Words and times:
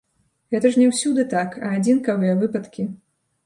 Гэта 0.55 0.71
ж 0.75 0.81
не 0.83 0.87
ўсюды 0.93 1.27
так, 1.35 1.59
а 1.67 1.77
адзінкавыя 1.79 2.33
выпадкі. 2.43 2.91